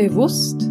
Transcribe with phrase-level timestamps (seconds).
[0.00, 0.62] Bewusst,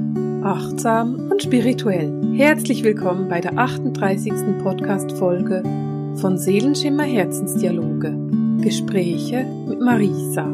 [0.42, 2.36] achtsam und spirituell.
[2.36, 4.34] Herzlich willkommen bei der 38.
[4.64, 5.62] Podcast-Folge
[6.20, 8.18] von Seelenschimmer Herzensdialoge.
[8.60, 10.48] Gespräche mit Marisa.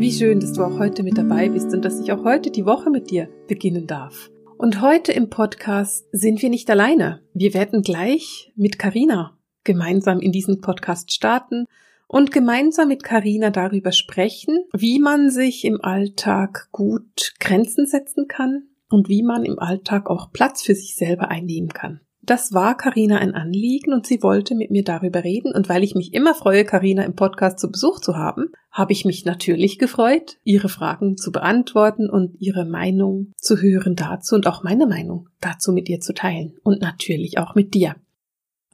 [0.00, 2.66] Wie schön, dass du auch heute mit dabei bist und dass ich auch heute die
[2.66, 4.28] Woche mit dir beginnen darf.
[4.58, 7.22] Und heute im Podcast sind wir nicht alleine.
[7.32, 11.66] Wir werden gleich mit Karina gemeinsam in diesen Podcast starten
[12.08, 18.68] und gemeinsam mit Karina darüber sprechen, wie man sich im Alltag gut Grenzen setzen kann
[18.88, 22.00] und wie man im Alltag auch Platz für sich selber einnehmen kann.
[22.26, 25.94] Das war Karina ein Anliegen und sie wollte mit mir darüber reden und weil ich
[25.94, 30.36] mich immer freue, Karina im Podcast zu Besuch zu haben, habe ich mich natürlich gefreut,
[30.42, 35.70] ihre Fragen zu beantworten und ihre Meinung zu hören dazu und auch meine Meinung dazu
[35.72, 37.94] mit ihr zu teilen und natürlich auch mit dir.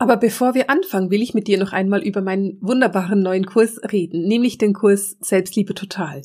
[0.03, 3.79] Aber bevor wir anfangen, will ich mit dir noch einmal über meinen wunderbaren neuen Kurs
[3.93, 6.23] reden, nämlich den Kurs Selbstliebe total.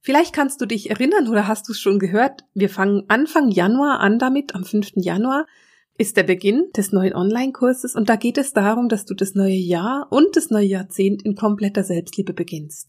[0.00, 4.00] Vielleicht kannst du dich erinnern oder hast du es schon gehört, wir fangen Anfang Januar
[4.00, 4.92] an damit, am 5.
[4.94, 5.46] Januar
[5.98, 9.52] ist der Beginn des neuen Online-Kurses und da geht es darum, dass du das neue
[9.52, 12.88] Jahr und das neue Jahrzehnt in kompletter Selbstliebe beginnst.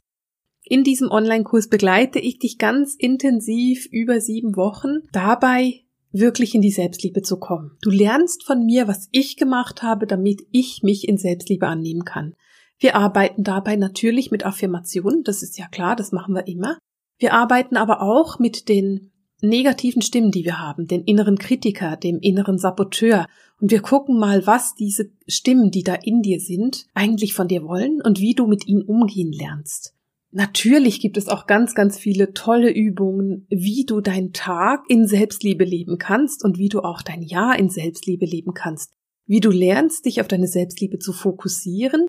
[0.63, 6.71] In diesem Online-Kurs begleite ich dich ganz intensiv über sieben Wochen dabei, wirklich in die
[6.71, 7.77] Selbstliebe zu kommen.
[7.81, 12.33] Du lernst von mir, was ich gemacht habe, damit ich mich in Selbstliebe annehmen kann.
[12.79, 16.77] Wir arbeiten dabei natürlich mit Affirmationen, das ist ja klar, das machen wir immer.
[17.19, 22.19] Wir arbeiten aber auch mit den negativen Stimmen, die wir haben, den inneren Kritiker, dem
[22.19, 23.27] inneren Saboteur.
[23.59, 27.63] Und wir gucken mal, was diese Stimmen, die da in dir sind, eigentlich von dir
[27.63, 29.95] wollen und wie du mit ihnen umgehen lernst.
[30.31, 35.65] Natürlich gibt es auch ganz, ganz viele tolle Übungen, wie du deinen Tag in Selbstliebe
[35.65, 38.93] leben kannst und wie du auch dein Jahr in Selbstliebe leben kannst.
[39.25, 42.07] Wie du lernst, dich auf deine Selbstliebe zu fokussieren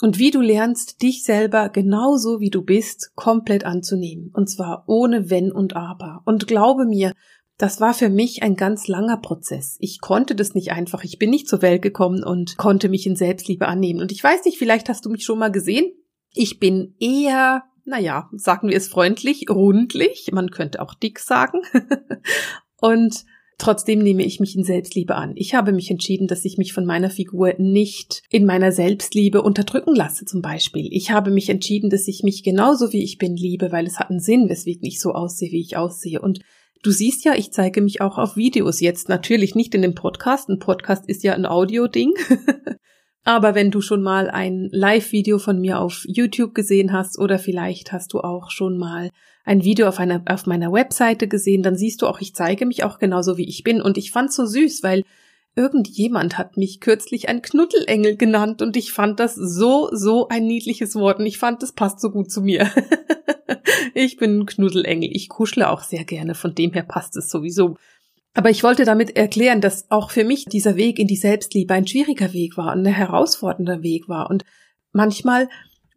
[0.00, 4.30] und wie du lernst, dich selber genauso wie du bist komplett anzunehmen.
[4.32, 6.22] Und zwar ohne Wenn und Aber.
[6.24, 7.12] Und glaube mir,
[7.58, 9.76] das war für mich ein ganz langer Prozess.
[9.80, 11.02] Ich konnte das nicht einfach.
[11.02, 14.00] Ich bin nicht zur Welt gekommen und konnte mich in Selbstliebe annehmen.
[14.00, 15.92] Und ich weiß nicht, vielleicht hast du mich schon mal gesehen.
[16.34, 20.30] Ich bin eher, naja, sagen wir es freundlich, rundlich.
[20.32, 21.60] Man könnte auch dick sagen.
[22.80, 23.24] und
[23.58, 25.32] Trotzdem nehme ich mich in Selbstliebe an.
[25.34, 29.96] Ich habe mich entschieden, dass ich mich von meiner Figur nicht in meiner Selbstliebe unterdrücken
[29.96, 30.88] lasse, zum Beispiel.
[30.92, 34.10] Ich habe mich entschieden, dass ich mich genauso wie ich bin liebe, weil es hat
[34.10, 36.22] einen Sinn, weswegen ich so aussehe, wie ich aussehe.
[36.22, 36.38] Und
[36.84, 39.08] du siehst ja, ich zeige mich auch auf Videos jetzt.
[39.08, 40.48] Natürlich nicht in dem Podcast.
[40.48, 42.14] Ein Podcast ist ja ein Audio-Ding.
[43.28, 47.92] Aber wenn du schon mal ein Live-Video von mir auf YouTube gesehen hast oder vielleicht
[47.92, 49.10] hast du auch schon mal
[49.44, 52.84] ein Video auf, einer, auf meiner Webseite gesehen, dann siehst du auch, ich zeige mich
[52.84, 53.82] auch genauso wie ich bin.
[53.82, 55.02] Und ich fand's so süß, weil
[55.54, 60.94] irgendjemand hat mich kürzlich ein Knuddelengel genannt und ich fand das so, so ein niedliches
[60.94, 62.70] Wort und ich fand, das passt so gut zu mir.
[63.92, 65.10] ich bin ein Knuddelengel.
[65.12, 67.76] Ich kuschle auch sehr gerne, von dem her passt es sowieso.
[68.34, 71.86] Aber ich wollte damit erklären, dass auch für mich dieser Weg in die Selbstliebe ein
[71.86, 74.30] schwieriger Weg war und ein herausfordernder Weg war.
[74.30, 74.44] Und
[74.92, 75.48] manchmal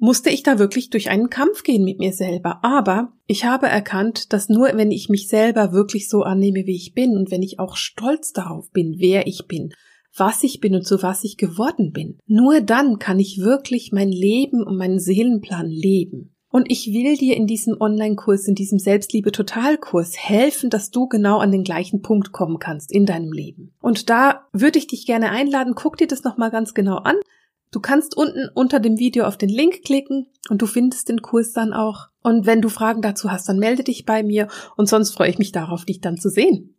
[0.02, 2.64] musste ich da wirklich durch einen Kampf gehen mit mir selber.
[2.64, 6.96] Aber ich habe erkannt, dass nur wenn ich mich selber wirklich so annehme, wie ich
[6.96, 9.74] bin und wenn ich auch stolz darauf bin, wer ich bin,
[10.18, 14.10] was ich bin und zu was ich geworden bin, nur dann kann ich wirklich mein
[14.10, 16.31] Leben und meinen Seelenplan leben.
[16.52, 21.52] Und ich will dir in diesem Online-Kurs, in diesem Selbstliebe-Total-Kurs helfen, dass du genau an
[21.52, 23.74] den gleichen Punkt kommen kannst in deinem Leben.
[23.82, 27.16] Und da würde ich dich gerne einladen, guck dir das nochmal ganz genau an.
[27.72, 31.54] Du kannst unten unter dem Video auf den Link klicken und du findest den Kurs
[31.54, 32.10] dann auch.
[32.22, 35.40] Und wenn du Fragen dazu hast, dann melde dich bei mir und sonst freue ich
[35.40, 36.76] mich darauf, dich dann zu sehen.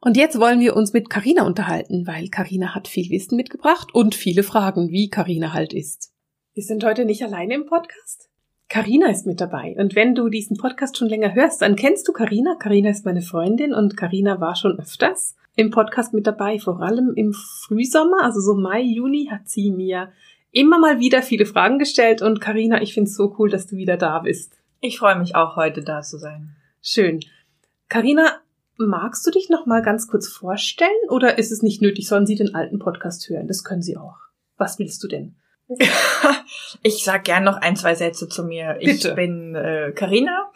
[0.00, 4.14] Und jetzt wollen wir uns mit Karina unterhalten, weil Karina hat viel Wissen mitgebracht und
[4.14, 6.12] viele Fragen, wie Karina halt ist.
[6.54, 8.30] Wir sind heute nicht alleine im Podcast.
[8.68, 9.74] Karina ist mit dabei.
[9.78, 12.56] Und wenn du diesen Podcast schon länger hörst, dann kennst du Karina.
[12.58, 17.12] Karina ist meine Freundin und Karina war schon öfters im Podcast mit dabei, vor allem
[17.14, 20.10] im Frühsommer, also so Mai, Juni, hat sie mir
[20.50, 22.22] immer mal wieder viele Fragen gestellt.
[22.22, 24.58] Und Karina, ich finde es so cool, dass du wieder da bist.
[24.80, 26.56] Ich freue mich auch heute da zu sein.
[26.82, 27.20] Schön.
[27.88, 28.40] Karina,
[28.76, 32.08] magst du dich noch mal ganz kurz vorstellen oder ist es nicht nötig?
[32.08, 33.46] Sollen Sie den alten Podcast hören?
[33.46, 34.16] Das können Sie auch.
[34.56, 35.36] Was willst du denn?
[36.82, 38.76] ich sag gern noch ein, zwei Sätze zu mir.
[38.80, 39.08] Bitte.
[39.08, 39.56] Ich bin
[39.94, 40.50] Karina.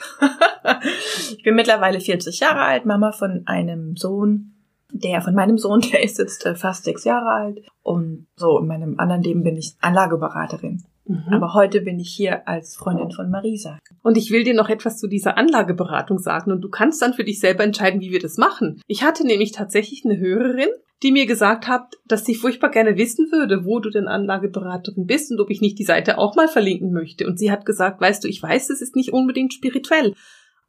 [0.65, 0.75] Äh,
[1.37, 4.55] ich bin mittlerweile 40 Jahre alt, Mama von einem Sohn.
[4.91, 7.61] Der von meinem Sohn, der ist jetzt äh, fast sechs Jahre alt.
[7.83, 10.85] Und so in meinem anderen Leben bin ich Anlageberaterin.
[11.07, 11.33] Mhm.
[11.33, 13.79] Aber heute bin ich hier als Freundin von Marisa.
[14.03, 17.25] Und ich will dir noch etwas zu dieser Anlageberatung sagen und du kannst dann für
[17.25, 18.83] dich selber entscheiden, wie wir das machen.
[18.87, 20.69] Ich hatte nämlich tatsächlich eine Hörerin,
[21.03, 25.31] die mir gesagt hat, dass sie furchtbar gerne wissen würde, wo du denn Anlageberaterin bist
[25.31, 27.27] und ob ich nicht die Seite auch mal verlinken möchte.
[27.27, 30.15] Und sie hat gesagt, weißt du, ich weiß, es ist nicht unbedingt spirituell,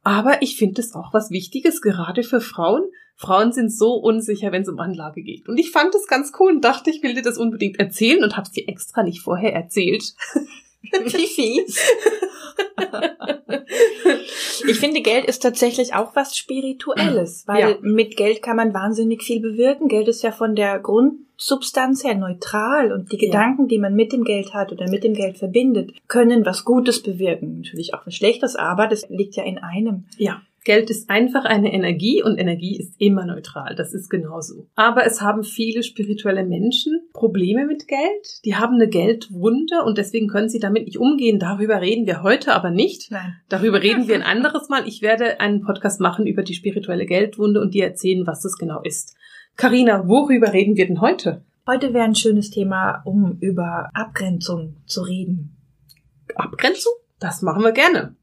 [0.02, 2.84] Aber ich finde es auch was Wichtiges, gerade für Frauen.
[3.16, 5.46] Frauen sind so unsicher, wenn es um Anlage geht.
[5.48, 8.36] Und ich fand es ganz cool und dachte, ich will dir das unbedingt erzählen und
[8.36, 10.14] habe es dir extra nicht vorher erzählt.
[10.82, 11.78] Wie fies.
[14.66, 17.76] ich finde, Geld ist tatsächlich auch was Spirituelles, weil ja.
[17.82, 19.88] mit Geld kann man wahnsinnig viel bewirken.
[19.88, 23.26] Geld ist ja von der Grundsubstanz her neutral und die ja.
[23.26, 27.02] Gedanken, die man mit dem Geld hat oder mit dem Geld verbindet, können was Gutes
[27.02, 27.58] bewirken.
[27.58, 30.04] Natürlich auch was Schlechtes, aber das liegt ja in einem.
[30.16, 30.40] Ja.
[30.70, 33.74] Geld ist einfach eine Energie und Energie ist immer neutral.
[33.74, 34.68] Das ist genauso.
[34.76, 38.44] Aber es haben viele spirituelle Menschen Probleme mit Geld.
[38.44, 41.40] Die haben eine Geldwunde und deswegen können sie damit nicht umgehen.
[41.40, 43.10] Darüber reden wir heute aber nicht.
[43.10, 43.34] Nein.
[43.48, 44.86] Darüber reden wir ein anderes Mal.
[44.86, 48.80] Ich werde einen Podcast machen über die spirituelle Geldwunde und dir erzählen, was das genau
[48.80, 49.16] ist.
[49.56, 51.42] Karina, worüber reden wir denn heute?
[51.66, 55.56] Heute wäre ein schönes Thema, um über Abgrenzung zu reden.
[56.36, 56.92] Abgrenzung?
[57.18, 58.14] Das machen wir gerne.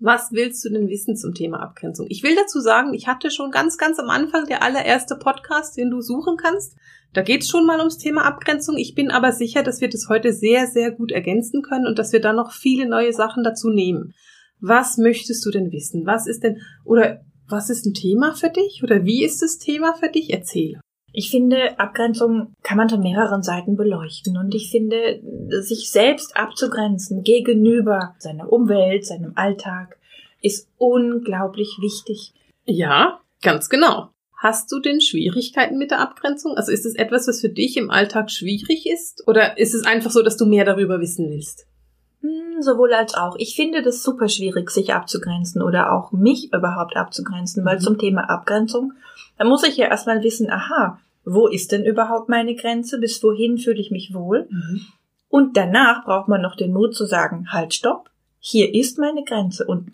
[0.00, 2.06] Was willst du denn wissen zum Thema Abgrenzung?
[2.08, 5.90] Ich will dazu sagen, ich hatte schon ganz, ganz am Anfang der allererste Podcast, den
[5.90, 6.76] du suchen kannst.
[7.14, 8.76] Da geht es schon mal ums Thema Abgrenzung.
[8.76, 12.12] Ich bin aber sicher, dass wir das heute sehr, sehr gut ergänzen können und dass
[12.12, 14.14] wir da noch viele neue Sachen dazu nehmen.
[14.60, 16.06] Was möchtest du denn wissen?
[16.06, 18.82] Was ist denn, oder was ist ein Thema für dich?
[18.84, 20.32] Oder wie ist das Thema für dich?
[20.32, 20.80] Erzähle.
[21.18, 24.36] Ich finde, Abgrenzung kann man von mehreren Seiten beleuchten.
[24.36, 29.98] Und ich finde, sich selbst abzugrenzen gegenüber seiner Umwelt, seinem Alltag,
[30.42, 32.34] ist unglaublich wichtig.
[32.66, 34.10] Ja, ganz genau.
[34.36, 36.56] Hast du denn Schwierigkeiten mit der Abgrenzung?
[36.56, 39.26] Also ist es etwas, was für dich im Alltag schwierig ist?
[39.26, 41.66] Oder ist es einfach so, dass du mehr darüber wissen willst?
[42.20, 43.34] Hm, sowohl als auch.
[43.38, 47.82] Ich finde das super schwierig, sich abzugrenzen oder auch mich überhaupt abzugrenzen, weil mhm.
[47.82, 48.92] zum Thema Abgrenzung,
[49.36, 52.98] da muss ich ja erstmal wissen, aha, wo ist denn überhaupt meine Grenze?
[52.98, 54.48] Bis wohin fühle ich mich wohl?
[54.50, 54.80] Mhm.
[55.28, 58.10] Und danach braucht man noch den Mut zu sagen, halt, stopp,
[58.40, 59.90] hier ist meine Grenze und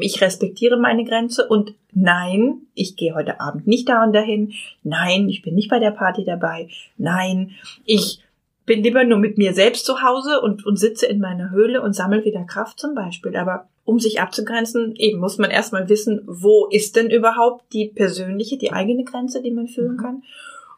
[0.00, 4.52] ich respektiere meine Grenze und nein, ich gehe heute Abend nicht da und dahin.
[4.82, 6.68] Nein, ich bin nicht bei der Party dabei.
[6.96, 7.52] Nein,
[7.84, 8.20] ich
[8.64, 11.94] bin lieber nur mit mir selbst zu Hause und, und sitze in meiner Höhle und
[11.94, 13.36] sammle wieder Kraft zum Beispiel.
[13.36, 18.56] Aber um sich abzugrenzen, eben muss man erstmal wissen, wo ist denn überhaupt die persönliche,
[18.56, 20.22] die eigene Grenze, die man fühlen mhm.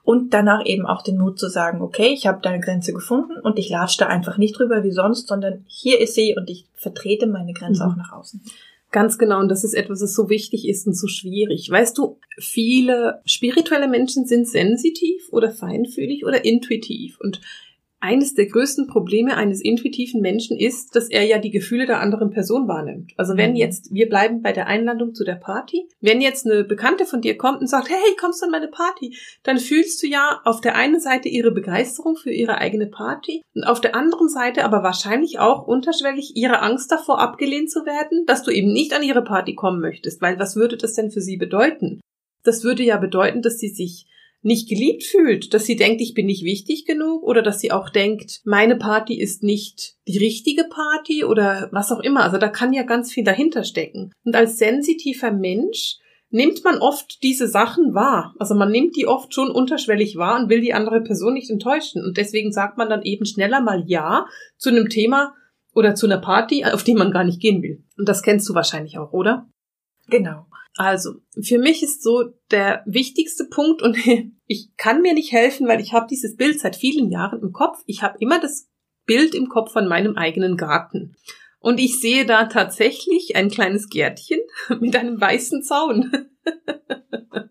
[0.04, 3.58] Und danach eben auch den Mut zu sagen, okay, ich habe deine Grenze gefunden und
[3.58, 7.26] ich latsche da einfach nicht drüber wie sonst, sondern hier ist sie und ich vertrete
[7.26, 7.90] meine Grenze mhm.
[7.90, 8.42] auch nach außen.
[8.90, 11.68] Ganz genau, und das ist etwas, das so wichtig ist und so schwierig.
[11.68, 17.18] Weißt du, viele spirituelle Menschen sind sensitiv oder feinfühlig oder intuitiv.
[17.18, 17.40] Und
[18.04, 22.30] eines der größten Probleme eines intuitiven Menschen ist, dass er ja die Gefühle der anderen
[22.30, 23.12] Person wahrnimmt.
[23.16, 23.56] Also wenn mhm.
[23.56, 27.38] jetzt, wir bleiben bei der Einladung zu der Party, wenn jetzt eine Bekannte von dir
[27.38, 30.76] kommt und sagt, hey, kommst du an meine Party, dann fühlst du ja auf der
[30.76, 35.38] einen Seite ihre Begeisterung für ihre eigene Party und auf der anderen Seite aber wahrscheinlich
[35.38, 39.54] auch unterschwellig ihre Angst davor, abgelehnt zu werden, dass du eben nicht an ihre Party
[39.54, 42.00] kommen möchtest, weil was würde das denn für sie bedeuten?
[42.42, 44.06] Das würde ja bedeuten, dass sie sich
[44.44, 47.88] nicht geliebt fühlt, dass sie denkt, ich bin nicht wichtig genug oder dass sie auch
[47.88, 52.22] denkt, meine Party ist nicht die richtige Party oder was auch immer.
[52.22, 54.12] Also da kann ja ganz viel dahinter stecken.
[54.24, 55.96] Und als sensitiver Mensch
[56.30, 58.34] nimmt man oft diese Sachen wahr.
[58.38, 62.04] Also man nimmt die oft schon unterschwellig wahr und will die andere Person nicht enttäuschen.
[62.04, 64.26] Und deswegen sagt man dann eben schneller mal Ja
[64.58, 65.34] zu einem Thema
[65.74, 67.84] oder zu einer Party, auf die man gar nicht gehen will.
[67.96, 69.48] Und das kennst du wahrscheinlich auch, oder?
[70.08, 70.46] Genau.
[70.76, 73.96] Also, für mich ist so der wichtigste Punkt und
[74.46, 77.82] ich kann mir nicht helfen, weil ich habe dieses Bild seit vielen Jahren im Kopf.
[77.86, 78.68] Ich habe immer das
[79.06, 81.16] Bild im Kopf von meinem eigenen Garten.
[81.60, 84.40] Und ich sehe da tatsächlich ein kleines Gärtchen
[84.80, 86.28] mit einem weißen Zaun.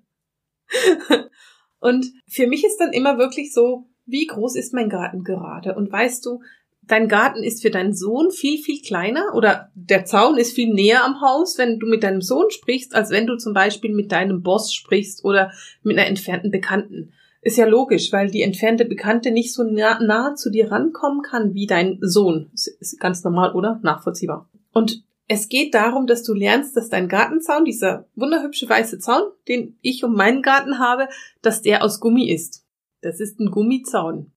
[1.79, 5.75] und für mich ist dann immer wirklich so, wie groß ist mein Garten gerade?
[5.75, 6.41] Und weißt du,
[6.87, 11.03] dein Garten ist für deinen Sohn viel, viel kleiner oder der Zaun ist viel näher
[11.03, 14.41] am Haus, wenn du mit deinem Sohn sprichst, als wenn du zum Beispiel mit deinem
[14.41, 17.13] Boss sprichst oder mit einer entfernten Bekannten.
[17.41, 21.53] Ist ja logisch, weil die entfernte Bekannte nicht so nah, nah zu dir rankommen kann
[21.53, 22.49] wie dein Sohn.
[22.53, 23.79] Ist ganz normal, oder?
[23.83, 24.49] Nachvollziehbar.
[24.71, 29.77] Und es geht darum, dass du lernst, dass dein Gartenzaun, dieser wunderhübsche weiße Zaun, den
[29.81, 31.07] ich um meinen Garten habe,
[31.41, 32.65] dass der aus Gummi ist.
[33.01, 34.31] Das ist ein Gummizaun.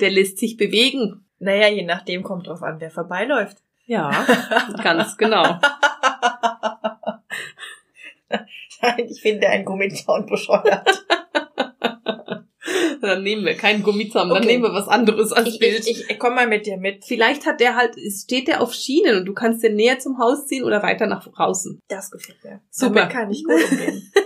[0.00, 1.23] Der lässt sich bewegen.
[1.44, 3.58] Naja, je nachdem kommt drauf an, wer vorbeiläuft.
[3.84, 4.10] Ja,
[4.82, 5.60] ganz genau.
[8.80, 11.04] Nein, ich finde einen Gummizaun bescheuert.
[13.02, 14.40] dann nehmen wir keinen Gummizaun, okay.
[14.40, 15.86] dann nehmen wir was anderes als ich, Bild.
[15.86, 17.04] Ich, ich komm mal mit dir mit.
[17.04, 20.46] Vielleicht hat der halt, steht der auf Schienen und du kannst den näher zum Haus
[20.46, 21.78] ziehen oder weiter nach draußen.
[21.88, 22.62] Das gefällt mir.
[22.70, 22.94] Super.
[22.94, 24.10] Damit kann ich gut umgehen.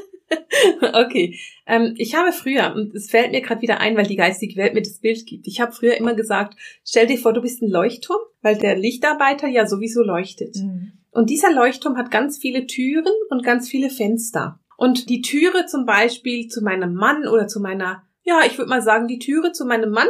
[0.95, 1.39] okay.
[1.67, 4.75] Ähm, ich habe früher, und es fällt mir gerade wieder ein, weil die geistige Welt
[4.75, 5.47] mir das Bild gibt.
[5.47, 9.49] Ich habe früher immer gesagt, stell dir vor, du bist ein Leuchtturm, weil der Lichtarbeiter
[9.49, 10.57] ja sowieso leuchtet.
[10.57, 10.93] Mhm.
[11.11, 14.61] Und dieser Leuchtturm hat ganz viele Türen und ganz viele Fenster.
[14.77, 18.83] Und die Türe zum Beispiel zu meinem Mann oder zu meiner, ja, ich würde mal
[18.83, 20.07] sagen, die Türe zu meinem Mann,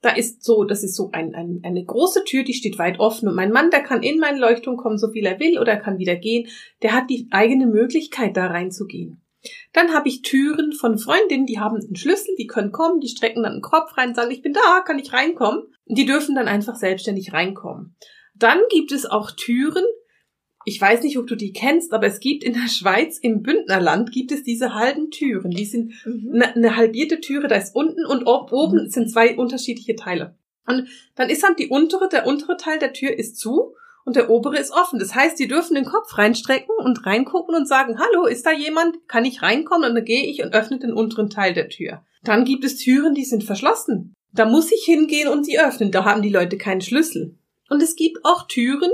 [0.00, 3.28] da ist so, das ist so ein, ein, eine große Tür, die steht weit offen.
[3.28, 5.80] Und mein Mann, der kann in meinen Leuchtturm kommen, so viel er will, oder er
[5.80, 6.48] kann wieder gehen.
[6.82, 9.20] Der hat die eigene Möglichkeit, da reinzugehen.
[9.72, 13.42] Dann habe ich Türen von Freundinnen, die haben einen Schlüssel, die können kommen, die strecken
[13.42, 15.72] dann einen Kopf rein, sagen, ich bin da, kann ich reinkommen.
[15.86, 17.96] Die dürfen dann einfach selbstständig reinkommen.
[18.34, 19.84] Dann gibt es auch Türen,
[20.64, 24.12] ich weiß nicht, ob du die kennst, aber es gibt in der Schweiz, im Bündnerland,
[24.12, 25.50] gibt es diese halben Türen.
[25.50, 26.32] Die sind mhm.
[26.34, 28.90] eine, eine, halbierte Türe, da ist unten und oben mhm.
[28.90, 30.36] sind zwei unterschiedliche Teile.
[30.66, 33.74] Und dann ist dann die untere, der untere Teil der Tür ist zu
[34.08, 34.98] und der obere ist offen.
[34.98, 39.06] Das heißt, die dürfen den Kopf reinstrecken und reingucken und sagen, hallo, ist da jemand?
[39.06, 39.90] Kann ich reinkommen?
[39.90, 42.02] Und dann gehe ich und öffne den unteren Teil der Tür.
[42.24, 44.14] Dann gibt es Türen, die sind verschlossen.
[44.32, 45.90] Da muss ich hingehen und sie öffnen.
[45.90, 47.36] Da haben die Leute keinen Schlüssel.
[47.68, 48.90] Und es gibt auch Türen,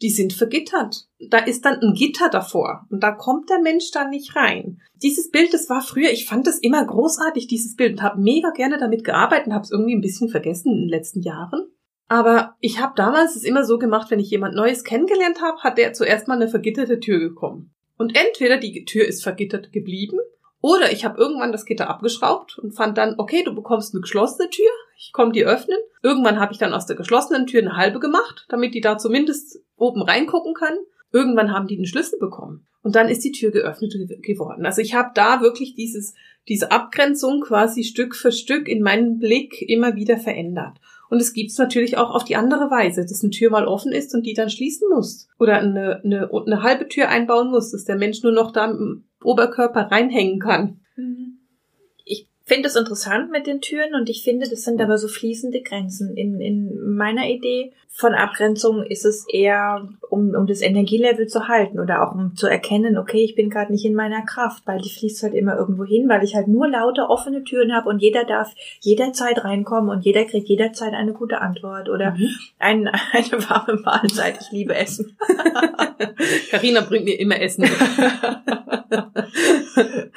[0.00, 1.08] die sind vergittert.
[1.18, 4.80] Da ist dann ein Gitter davor und da kommt der Mensch dann nicht rein.
[5.02, 8.50] Dieses Bild, das war früher, ich fand das immer großartig, dieses Bild, und habe mega
[8.50, 11.66] gerne damit gearbeitet und habe es irgendwie ein bisschen vergessen in den letzten Jahren.
[12.08, 15.78] Aber ich habe damals es immer so gemacht, wenn ich jemand Neues kennengelernt habe, hat
[15.78, 17.72] der zuerst mal eine vergitterte Tür gekommen.
[17.96, 20.18] Und entweder die Tür ist vergittert geblieben
[20.60, 24.50] oder ich habe irgendwann das Gitter abgeschraubt und fand dann, okay, du bekommst eine geschlossene
[24.50, 25.78] Tür, ich komme die öffnen.
[26.02, 29.60] Irgendwann habe ich dann aus der geschlossenen Tür eine halbe gemacht, damit die da zumindest
[29.76, 30.76] oben reingucken kann.
[31.12, 34.66] Irgendwann haben die den Schlüssel bekommen und dann ist die Tür geöffnet geworden.
[34.66, 36.14] Also ich habe da wirklich dieses
[36.48, 40.78] diese Abgrenzung quasi Stück für Stück in meinem Blick immer wieder verändert.
[41.12, 44.14] Und es gibt's natürlich auch auf die andere Weise, dass eine Tür mal offen ist
[44.14, 45.28] und die dann schließen muss.
[45.38, 49.04] Oder eine, eine, eine halbe Tür einbauen muss, dass der Mensch nur noch da im
[49.22, 50.80] Oberkörper reinhängen kann.
[50.96, 51.31] Mhm
[52.52, 56.14] finde es interessant mit den Türen und ich finde, das sind aber so fließende Grenzen.
[56.18, 61.80] In, in meiner Idee von Abgrenzung ist es eher, um, um das Energielevel zu halten
[61.80, 64.90] oder auch um zu erkennen, okay, ich bin gerade nicht in meiner Kraft, weil die
[64.90, 68.24] fließt halt immer irgendwo hin, weil ich halt nur laute offene Türen habe und jeder
[68.24, 72.28] darf jederzeit reinkommen und jeder kriegt jederzeit eine gute Antwort oder mhm.
[72.58, 74.38] ein, eine warme Mahlzeit.
[74.42, 75.16] Ich liebe Essen.
[76.50, 77.64] Karina bringt mir immer Essen.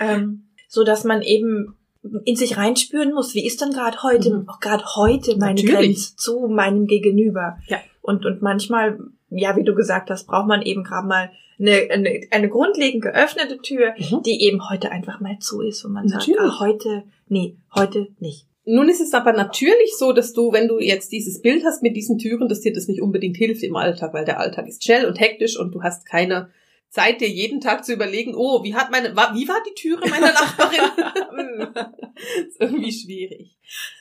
[0.01, 1.77] ähm, so dass man eben
[2.25, 4.47] in sich reinspüren muss, wie ist dann gerade heute, mhm.
[4.61, 5.73] gerade heute meine Natürlich.
[5.73, 7.57] Grenze zu meinem Gegenüber.
[7.67, 7.79] Ja.
[8.01, 12.21] Und, und manchmal, ja, wie du gesagt hast, braucht man eben gerade mal eine, eine,
[12.31, 14.23] eine grundlegend geöffnete Tür, mhm.
[14.23, 16.39] die eben heute einfach mal zu ist und man Natürlich.
[16.39, 18.45] sagt, ah, heute, nee, heute nicht.
[18.65, 21.95] Nun ist es aber natürlich so, dass du, wenn du jetzt dieses Bild hast mit
[21.95, 25.05] diesen Türen, dass dir das nicht unbedingt hilft im Alltag, weil der Alltag ist schnell
[25.05, 26.49] und hektisch und du hast keine
[26.89, 30.31] Zeit, dir jeden Tag zu überlegen, oh, wie hat meine, wie war die Türe meiner
[30.31, 31.73] Nachbarin?
[32.47, 33.57] ist irgendwie schwierig.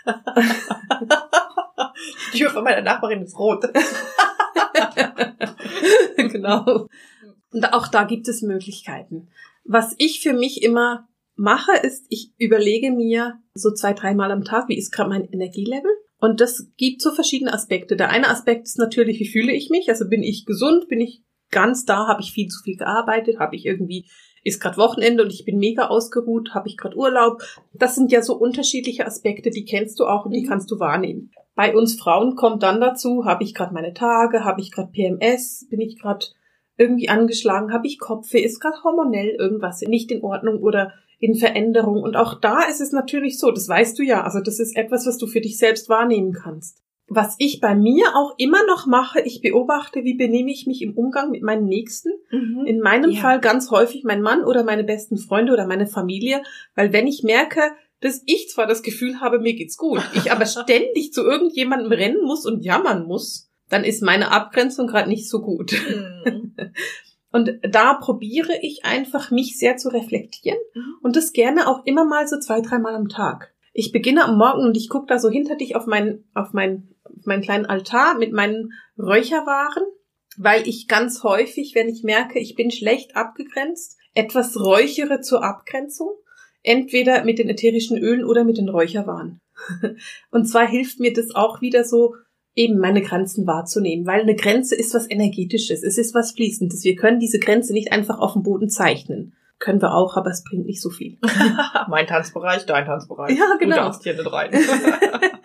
[2.33, 3.65] die Tür von meiner Nachbarin ist rot.
[6.17, 6.89] genau.
[7.51, 9.29] Und auch da gibt es Möglichkeiten.
[9.65, 14.69] Was ich für mich immer mache, ist, ich überlege mir so zwei, dreimal am Tag,
[14.69, 15.91] wie ist gerade mein Energielevel?
[16.19, 17.97] Und das gibt so verschiedene Aspekte.
[17.97, 19.89] Der eine Aspekt ist natürlich, wie fühle ich mich?
[19.89, 20.89] Also bin ich gesund?
[20.89, 21.23] Bin ich
[21.55, 24.07] ganz da, habe ich viel zu viel gearbeitet, habe ich irgendwie
[24.45, 27.43] ist gerade Wochenende und ich bin mega ausgeruht, habe ich gerade Urlaub.
[27.73, 30.49] Das sind ja so unterschiedliche Aspekte, die kennst du auch und die mhm.
[30.49, 31.31] kannst du wahrnehmen.
[31.55, 35.67] Bei uns Frauen kommt dann dazu, habe ich gerade meine Tage, habe ich gerade PMS,
[35.71, 36.27] bin ich gerade
[36.77, 42.03] irgendwie angeschlagen, habe ich Kopfweh, ist gerade hormonell irgendwas nicht in Ordnung oder in Veränderung.
[42.03, 45.07] Und auch da ist es natürlich so, das weißt du ja, also das ist etwas,
[45.07, 49.21] was du für dich selbst wahrnehmen kannst was ich bei mir auch immer noch mache,
[49.21, 52.11] ich beobachte, wie benehme ich mich im Umgang mit meinen Nächsten.
[52.31, 52.65] Mhm.
[52.67, 53.21] In meinem ja.
[53.21, 56.43] Fall ganz häufig mein Mann oder meine besten Freunde oder meine Familie,
[56.75, 57.61] weil wenn ich merke,
[58.01, 62.23] dass ich zwar das Gefühl habe, mir geht's gut, ich aber ständig zu irgendjemandem rennen
[62.23, 65.73] muss und jammern muss, dann ist meine Abgrenzung gerade nicht so gut.
[65.73, 66.55] Mhm.
[67.35, 70.95] Und da probiere ich einfach, mich sehr zu reflektieren mhm.
[71.03, 73.53] und das gerne auch immer mal so zwei, dreimal am Tag.
[73.73, 76.94] Ich beginne am Morgen und ich gucke da so hinter dich auf mein, auf mein
[77.25, 79.85] meinen kleinen Altar mit meinen Räucherwaren,
[80.37, 86.11] weil ich ganz häufig, wenn ich merke, ich bin schlecht abgegrenzt, etwas räuchere zur Abgrenzung,
[86.63, 89.41] entweder mit den ätherischen Ölen oder mit den Räucherwaren.
[90.31, 92.15] Und zwar hilft mir das auch wieder so,
[92.55, 96.85] eben meine Grenzen wahrzunehmen, weil eine Grenze ist was Energetisches, es ist was Fließendes.
[96.85, 99.35] Wir können diese Grenze nicht einfach auf dem Boden zeichnen.
[99.59, 101.19] Können wir auch, aber es bringt nicht so viel.
[101.89, 103.39] mein Tanzbereich, dein Tanzbereich.
[103.39, 103.77] Ja, genau.
[103.77, 104.51] Du darfst hier nicht rein.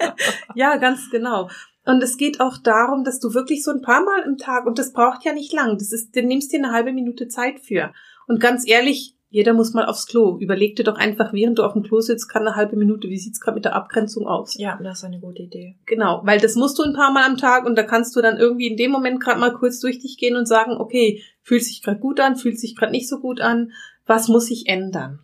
[0.55, 1.49] ja, ganz genau.
[1.85, 4.77] Und es geht auch darum, dass du wirklich so ein paar Mal im Tag, und
[4.77, 7.93] das braucht ja nicht lang, das ist, du nimmst dir eine halbe Minute Zeit für.
[8.27, 10.39] Und ganz ehrlich, Jeder muss mal aufs Klo.
[10.39, 13.17] Überleg dir doch einfach, während du auf dem Klo sitzt, kann eine halbe Minute, wie
[13.17, 14.57] sieht's gerade mit der Abgrenzung aus?
[14.57, 15.75] Ja, das ist eine gute Idee.
[15.85, 18.37] Genau, weil das musst du ein paar Mal am Tag und da kannst du dann
[18.37, 21.83] irgendwie in dem Moment gerade mal kurz durch dich gehen und sagen, okay, fühlt sich
[21.83, 23.71] gerade gut an, fühlt sich gerade nicht so gut an,
[24.07, 25.19] was muss ich ändern?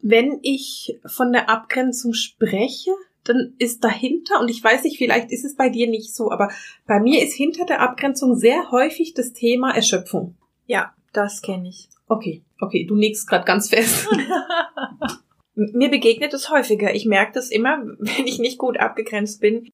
[0.00, 2.92] Wenn ich von der Abgrenzung spreche,
[3.28, 6.50] dann ist dahinter, und ich weiß nicht, vielleicht ist es bei dir nicht so, aber
[6.86, 10.36] bei mir ist hinter der Abgrenzung sehr häufig das Thema Erschöpfung.
[10.66, 11.88] Ja, das kenne ich.
[12.08, 14.08] Okay, okay, du nickst gerade ganz fest.
[15.54, 16.94] Mir begegnet es häufiger.
[16.94, 19.68] Ich merke das immer, wenn ich nicht gut abgegrenzt bin.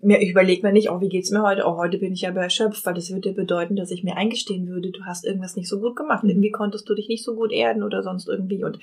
[0.00, 1.64] Mir, ich überlege mir nicht, oh, wie geht's mir heute?
[1.66, 4.90] Oh, heute bin ich aber erschöpft, weil das würde bedeuten, dass ich mir eingestehen würde,
[4.90, 6.22] du hast irgendwas nicht so gut gemacht.
[6.24, 8.62] Irgendwie konntest du dich nicht so gut erden oder sonst irgendwie.
[8.62, 8.78] Und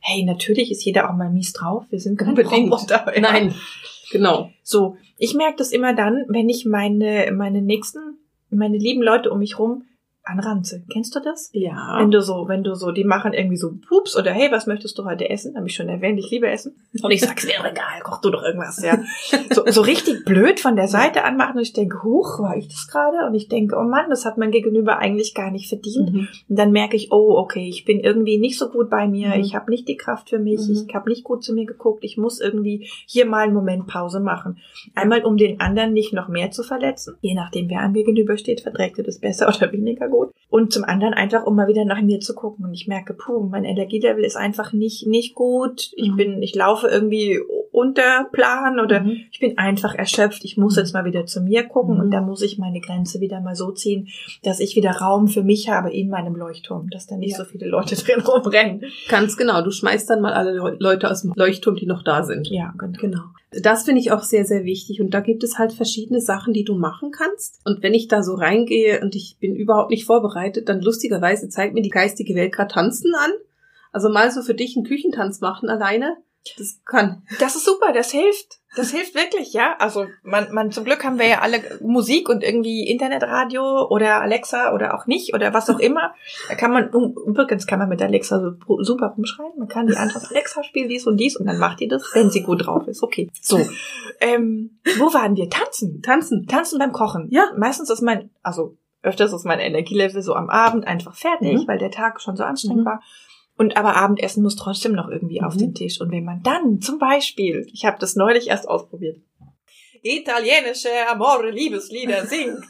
[0.00, 1.84] hey, natürlich ist jeder auch mal mies drauf.
[1.90, 2.72] Wir sind kein Unbedingt.
[2.72, 3.12] Roboter.
[3.14, 3.20] Ja.
[3.20, 3.54] Nein,
[4.10, 4.50] genau.
[4.62, 8.18] So, ich merke das immer dann, wenn ich meine, meine nächsten,
[8.50, 9.84] meine lieben Leute um mich rum
[10.26, 10.82] anranze.
[10.92, 11.50] Kennst du das?
[11.52, 11.96] Ja.
[11.98, 14.98] Wenn du so, wenn du so, die machen irgendwie so Pups oder hey, was möchtest
[14.98, 15.56] du heute essen?
[15.56, 16.74] Habe ich schon erwähnt, ich liebe Essen.
[17.02, 18.98] Und ich sag's mir egal, koch du doch irgendwas, ja.
[19.54, 22.88] So, so richtig blöd von der Seite anmachen und ich denke, huch, war ich das
[22.90, 23.26] gerade?
[23.26, 26.12] Und ich denke, oh Mann, das hat mein Gegenüber eigentlich gar nicht verdient.
[26.12, 26.28] Mhm.
[26.48, 29.40] Und dann merke ich, oh, okay, ich bin irgendwie nicht so gut bei mir, Mhm.
[29.40, 30.86] ich habe nicht die Kraft für mich, Mhm.
[30.88, 34.20] ich habe nicht gut zu mir geguckt, ich muss irgendwie hier mal einen Moment Pause
[34.20, 34.58] machen.
[34.94, 38.60] Einmal, um den anderen nicht noch mehr zu verletzen, je nachdem, wer einem gegenüber steht,
[38.62, 40.15] verträgt er das besser oder weniger gut.
[40.48, 42.64] Und zum anderen einfach, um mal wieder nach mir zu gucken.
[42.64, 45.90] Und ich merke, puh, mein Energielevel ist einfach nicht, nicht gut.
[45.96, 46.16] Ich Mhm.
[46.16, 47.40] bin, ich laufe irgendwie
[47.72, 49.16] unter Plan oder Mhm.
[49.30, 50.44] ich bin einfach erschöpft.
[50.44, 50.80] Ich muss Mhm.
[50.80, 52.00] jetzt mal wieder zu mir gucken Mhm.
[52.00, 54.08] und da muss ich meine Grenze wieder mal so ziehen,
[54.44, 57.38] dass ich wieder Raum für mich habe in meinem Leuchtturm, dass da nicht Ja.
[57.38, 58.84] so viele Leute drin rumrennen.
[59.08, 59.60] Ganz genau.
[59.62, 62.48] Du schmeißt dann mal alle Leu- Leute aus dem Leuchtturm, die noch da sind.
[62.48, 62.98] Ja, genau.
[62.98, 63.20] Genau.
[63.62, 65.00] Das finde ich auch sehr, sehr wichtig.
[65.00, 67.60] Und da gibt es halt verschiedene Sachen, die du machen kannst.
[67.64, 71.74] Und wenn ich da so reingehe und ich bin überhaupt nicht vorbereitet, dann lustigerweise zeigt
[71.74, 73.32] mir die geistige Welt gerade Tanzen an.
[73.92, 76.16] Also mal so für dich einen Küchentanz machen alleine.
[76.58, 77.22] Das kann.
[77.40, 78.60] Das ist super, das hilft.
[78.76, 79.74] Das hilft wirklich, ja.
[79.78, 84.72] Also man, man zum Glück haben wir ja alle Musik und irgendwie Internetradio oder Alexa
[84.74, 86.14] oder auch nicht oder was auch immer.
[86.48, 89.52] Da kann man übrigens kann man mit Alexa so super rumschreien.
[89.58, 92.30] Man kann die Antwort Alexa spielen dies und dies und dann macht die das, wenn
[92.30, 93.02] sie gut drauf ist.
[93.02, 93.30] Okay.
[93.40, 93.58] So.
[94.20, 95.48] Ähm, wo waren wir?
[95.50, 96.02] Tanzen.
[96.02, 96.46] Tanzen.
[96.46, 97.28] Tanzen beim Kochen.
[97.30, 97.50] Ja.
[97.56, 101.68] Meistens ist mein, also öfters ist mein Energielevel so am Abend einfach fertig, Mhm.
[101.68, 102.86] weil der Tag schon so anstrengend Mhm.
[102.86, 103.02] war.
[103.58, 105.58] Und aber Abendessen muss trotzdem noch irgendwie auf Mhm.
[105.58, 106.00] den Tisch.
[106.00, 109.18] Und wenn man dann zum Beispiel, ich habe das neulich erst ausprobiert,
[110.08, 112.64] italienische Amore Liebeslieder singt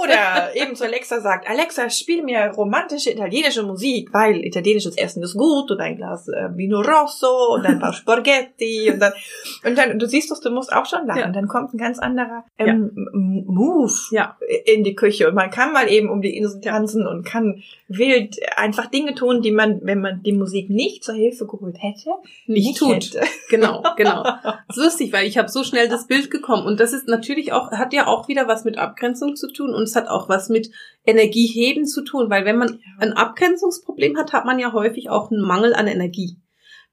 [0.00, 5.34] oder eben zu Alexa sagt, Alexa, spiel mir romantische italienische Musik, weil italienisches Essen ist
[5.36, 9.12] gut und ein Glas äh, Vino Rosso und ein paar Spaghetti und dann
[9.64, 11.20] und dann du siehst doch, du musst auch schon lachen.
[11.20, 11.26] Ja.
[11.26, 14.36] Und dann kommt ein ganz anderer ähm, M- Move Ja.
[14.64, 18.36] in die Küche und man kann mal eben um die Insel tanzen und kann wild
[18.56, 22.10] einfach Dinge tun, die man, wenn man die Musik nicht zur Hilfe geholt hätte,
[22.46, 22.94] Nicht tut.
[22.94, 23.20] hätte.
[23.50, 24.22] Genau, genau.
[24.68, 27.52] Das ist lustig, weil ich habe so schnell das Bild gekommen und das ist natürlich
[27.52, 30.48] auch hat ja auch wieder was mit Abgrenzung zu tun und es hat auch was
[30.48, 30.70] mit
[31.04, 35.42] Energieheben zu tun, weil wenn man ein Abgrenzungsproblem hat, hat man ja häufig auch einen
[35.42, 36.38] Mangel an Energie.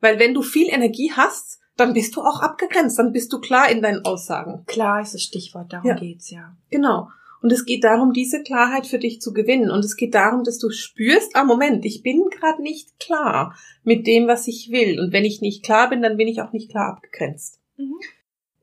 [0.02, 3.70] Weil wenn du viel Energie hast, dann bist du auch abgegrenzt, dann bist du klar
[3.70, 4.64] in deinen Aussagen.
[4.66, 5.96] Klar ist das Stichwort, darum Ja.
[5.96, 6.56] geht's ja.
[6.70, 7.08] Genau.
[7.42, 9.72] Und es geht darum, diese Klarheit für dich zu gewinnen.
[9.72, 14.08] Und es geht darum, dass du spürst, ah Moment, ich bin gerade nicht klar mit
[14.08, 15.00] dem, was ich will.
[15.00, 17.60] Und wenn ich nicht klar bin, dann bin ich auch nicht klar abgegrenzt.
[17.78, 17.96] Mhm.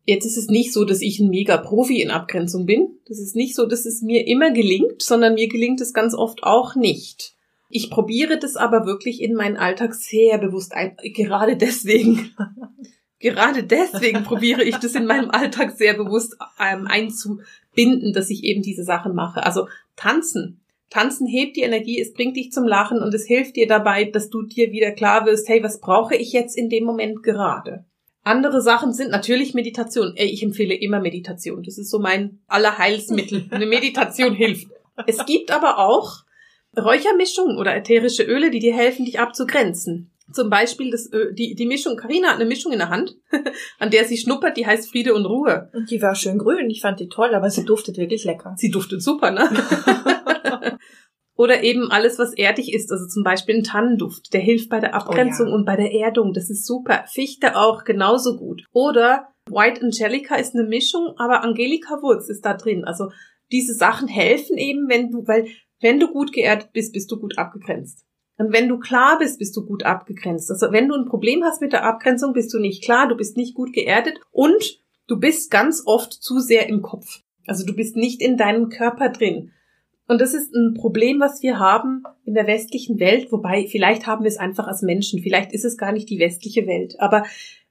[0.06, 3.00] Jetzt ist es nicht so, dass ich ein mega Profi in Abgrenzung bin.
[3.08, 6.44] Das ist nicht so, dass es mir immer gelingt, sondern mir gelingt es ganz oft
[6.44, 7.34] auch nicht.
[7.68, 10.96] Ich probiere das aber wirklich in meinen Alltag sehr bewusst ein.
[11.02, 12.30] Gerade deswegen.
[13.18, 18.62] Gerade deswegen probiere ich das in meinem Alltag sehr bewusst ähm, einzubinden, dass ich eben
[18.62, 19.42] diese Sachen mache.
[19.42, 19.66] Also
[19.96, 20.60] tanzen.
[20.90, 24.30] Tanzen hebt die Energie, es bringt dich zum Lachen und es hilft dir dabei, dass
[24.30, 27.84] du dir wieder klar wirst, hey, was brauche ich jetzt in dem Moment gerade?
[28.26, 30.12] Andere Sachen sind natürlich Meditation.
[30.16, 31.62] Ich empfehle immer Meditation.
[31.62, 33.46] Das ist so mein Allerheilsmittel.
[33.50, 34.66] Eine Meditation hilft.
[35.06, 36.24] Es gibt aber auch
[36.76, 40.10] Räuchermischungen oder ätherische Öle, die dir helfen, dich abzugrenzen.
[40.32, 43.14] Zum Beispiel das, Ö- die, die Mischung, Karina hat eine Mischung in der Hand,
[43.78, 45.70] an der sie schnuppert, die heißt Friede und Ruhe.
[45.72, 48.54] Und die war schön grün, ich fand die toll, aber sie duftet wirklich lecker.
[48.58, 49.48] Sie duftet super, ne?
[51.36, 54.94] Oder eben alles, was erdig ist, also zum Beispiel ein Tannenduft, der hilft bei der
[54.94, 55.54] Abgrenzung Oh ja.
[55.54, 57.04] und bei der Erdung, das ist super.
[57.08, 58.64] Fichte auch genauso gut.
[58.72, 62.84] Oder White Angelica ist eine Mischung, aber Angelika Wurz ist da drin.
[62.84, 63.10] Also
[63.52, 65.46] diese Sachen helfen eben, wenn du, weil
[65.80, 68.04] wenn du gut geerdet bist, bist du gut abgegrenzt.
[68.38, 70.50] Und wenn du klar bist, bist du gut abgegrenzt.
[70.50, 73.36] Also wenn du ein Problem hast mit der Abgrenzung, bist du nicht klar, du bist
[73.36, 77.20] nicht gut geerdet und du bist ganz oft zu sehr im Kopf.
[77.46, 79.52] Also du bist nicht in deinem Körper drin.
[80.08, 84.22] Und das ist ein Problem, was wir haben in der westlichen Welt, wobei vielleicht haben
[84.22, 87.24] wir es einfach als Menschen, vielleicht ist es gar nicht die westliche Welt, aber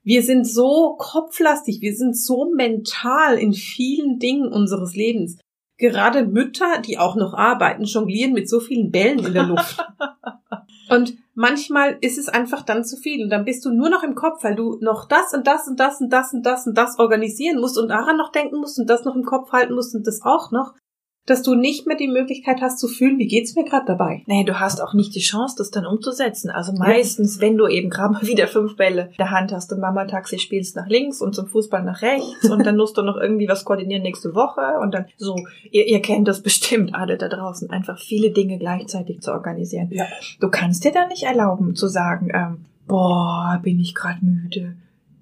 [0.04, 5.40] wir sind so kopflastig, wir sind so mental in vielen Dingen unseres Lebens.
[5.78, 9.84] Gerade Mütter, die auch noch arbeiten, jonglieren mit so vielen Bällen in der Luft.
[10.90, 14.14] Und manchmal ist es einfach dann zu viel und dann bist du nur noch im
[14.14, 17.00] Kopf, weil du noch das und das und das und das und das und das
[17.00, 20.06] organisieren musst und daran noch denken musst und das noch im Kopf halten musst und
[20.06, 20.76] das auch noch
[21.26, 24.24] dass du nicht mehr die Möglichkeit hast zu fühlen, wie geht's mir gerade dabei.
[24.28, 26.50] Nee, du hast auch nicht die Chance, das dann umzusetzen.
[26.50, 27.42] Also meistens, ja.
[27.42, 30.76] wenn du eben gerade mal wieder fünf Bälle in der Hand hast und Mama-Taxi spielst
[30.76, 34.04] nach links und zum Fußball nach rechts und dann musst du noch irgendwie was koordinieren
[34.04, 35.36] nächste Woche und dann so,
[35.72, 39.90] ihr, ihr kennt das bestimmt alle da draußen, einfach viele Dinge gleichzeitig zu organisieren.
[39.92, 40.06] Ja.
[40.40, 44.76] Du kannst dir da nicht erlauben zu sagen, ähm, boah, bin ich gerade müde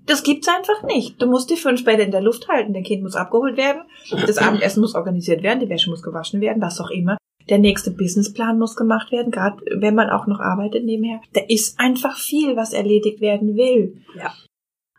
[0.06, 1.22] das gibt's einfach nicht.
[1.22, 2.74] Du musst die fünf Bälle in der Luft halten.
[2.74, 3.84] Dein Kind muss abgeholt werden.
[4.28, 5.60] Das Abendessen muss organisiert werden.
[5.60, 6.62] Die Wäsche muss gewaschen werden.
[6.62, 7.18] Was auch immer.
[7.50, 9.32] Der nächste Businessplan muss gemacht werden.
[9.32, 11.22] Gerade wenn man auch noch arbeitet nebenher.
[11.34, 14.02] Da ist einfach viel, was erledigt werden will.
[14.18, 14.34] Ja.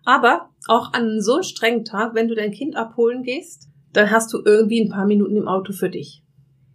[0.05, 4.33] Aber auch an so einem strengen Tag, wenn du dein Kind abholen gehst, dann hast
[4.33, 6.23] du irgendwie ein paar Minuten im Auto für dich.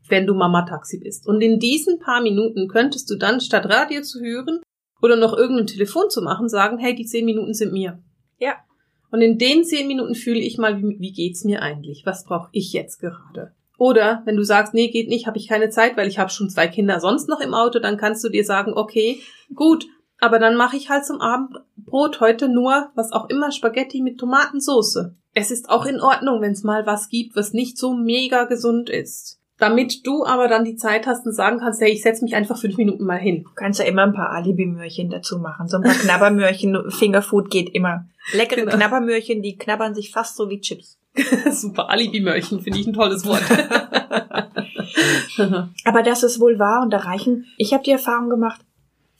[0.08, 1.28] Wenn du Mama-Taxi bist.
[1.28, 4.62] Und in diesen paar Minuten könntest du dann statt Radio zu hören
[5.02, 8.02] oder noch irgendein Telefon zu machen, sagen, hey, die zehn Minuten sind mir.
[8.40, 8.56] Ja.
[9.12, 12.04] Und in den zehn Minuten fühle ich mal, wie, wie geht's mir eigentlich?
[12.06, 13.54] Was brauche ich jetzt gerade?
[13.78, 16.50] Oder wenn du sagst, nee, geht nicht, habe ich keine Zeit, weil ich habe schon
[16.50, 19.22] zwei Kinder sonst noch im Auto, dann kannst du dir sagen, okay,
[19.56, 19.88] gut,
[20.20, 25.12] aber dann mache ich halt zum Abendbrot heute nur, was auch immer, Spaghetti mit Tomatensauce.
[25.34, 28.90] Es ist auch in Ordnung, wenn es mal was gibt, was nicht so mega gesund
[28.90, 32.34] ist damit du aber dann die Zeit hast und sagen kannst, hey, ich setze mich
[32.34, 33.44] einfach fünf Minuten mal hin.
[33.44, 35.68] Du kannst ja immer ein paar Alibi-Möhrchen dazu machen.
[35.68, 38.06] So ein paar Knabbermöhrchen, Fingerfood geht immer.
[38.34, 38.78] Leckere genau.
[38.78, 40.98] Knabbermöhrchen, die knabbern sich fast so wie Chips.
[41.52, 43.44] Super, Alibi-Möhrchen finde ich ein tolles Wort.
[45.84, 48.62] aber das ist wohl wahr und da reichen, ich habe die Erfahrung gemacht,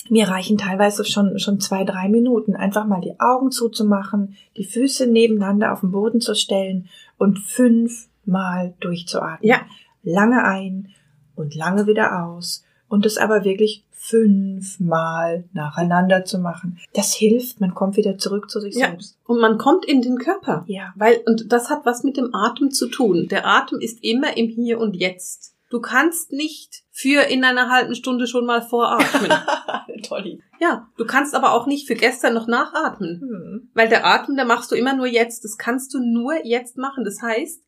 [0.10, 5.06] mir reichen teilweise schon, schon zwei, drei Minuten, einfach mal die Augen zuzumachen, die Füße
[5.08, 9.40] nebeneinander auf den Boden zu stellen und fünfmal durchzuatmen.
[9.42, 9.60] Ja
[10.10, 10.90] lange ein
[11.36, 16.80] und lange wieder aus und es aber wirklich fünfmal nacheinander zu machen.
[16.94, 18.88] Das hilft, man kommt wieder zurück zu sich ja.
[18.88, 19.18] selbst.
[19.26, 20.64] Und man kommt in den Körper.
[20.68, 20.94] Ja.
[20.96, 23.28] Weil, und das hat was mit dem Atem zu tun.
[23.30, 25.56] Der Atem ist immer im Hier und Jetzt.
[25.70, 29.32] Du kannst nicht für in einer halben Stunde schon mal voratmen.
[30.04, 30.42] Tolli.
[30.60, 33.22] Ja, du kannst aber auch nicht für gestern noch nachatmen.
[33.22, 33.70] Hm.
[33.74, 35.44] Weil der Atem, der machst du immer nur jetzt.
[35.44, 37.04] Das kannst du nur jetzt machen.
[37.04, 37.62] Das heißt,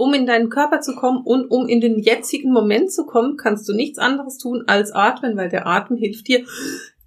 [0.00, 3.68] um in deinen Körper zu kommen und um in den jetzigen Moment zu kommen, kannst
[3.68, 6.46] du nichts anderes tun als atmen, weil der Atem hilft dir,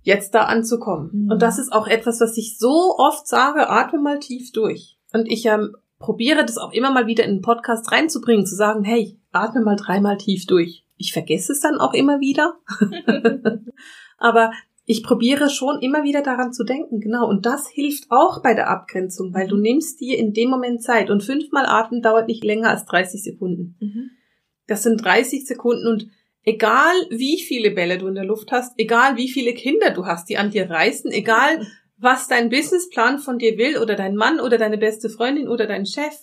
[0.04, 1.10] jetzt da anzukommen.
[1.12, 1.32] Mhm.
[1.32, 5.00] Und das ist auch etwas, was ich so oft sage, atme mal tief durch.
[5.12, 8.84] Und ich ähm, probiere das auch immer mal wieder in den Podcast reinzubringen, zu sagen,
[8.84, 10.86] hey, atme mal dreimal tief durch.
[10.98, 12.58] Ich vergesse es dann auch immer wieder.
[14.20, 14.52] Aber
[14.86, 17.28] ich probiere schon immer wieder daran zu denken, genau.
[17.28, 21.10] Und das hilft auch bei der Abgrenzung, weil du nimmst dir in dem Moment Zeit.
[21.10, 23.78] Und fünfmal atmen dauert nicht länger als 30 Sekunden.
[23.80, 24.12] Mhm.
[24.68, 26.08] Das sind 30 Sekunden und
[26.44, 30.30] egal wie viele Bälle du in der Luft hast, egal wie viele Kinder du hast,
[30.30, 31.66] die an dir reißen, egal
[31.98, 35.86] was dein Businessplan von dir will oder dein Mann oder deine beste Freundin oder dein
[35.86, 36.14] Chef,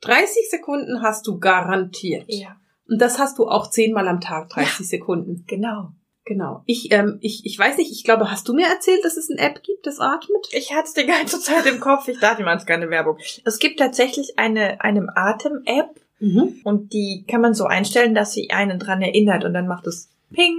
[0.00, 2.24] 30 Sekunden hast du garantiert.
[2.28, 2.56] Ja.
[2.88, 5.44] Und das hast du auch zehnmal am Tag, 30 ja, Sekunden.
[5.46, 5.92] Genau.
[6.30, 6.62] Genau.
[6.64, 9.40] Ich, ähm, ich, ich weiß nicht, ich glaube, hast du mir erzählt, dass es eine
[9.40, 10.46] App gibt, das atmet?
[10.52, 12.06] Ich hatte es die ganze Zeit im Kopf.
[12.06, 13.18] Ich dachte, man ist keine Werbung.
[13.44, 15.88] Es gibt tatsächlich eine, eine Atem-App
[16.20, 16.60] mhm.
[16.62, 20.08] und die kann man so einstellen, dass sie einen dran erinnert und dann macht es
[20.32, 20.54] Ping.